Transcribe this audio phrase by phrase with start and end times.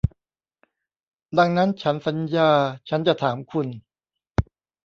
[1.37, 2.49] ดังนั้นฉันสัญญา
[2.89, 3.67] ฉันจะถามคุณ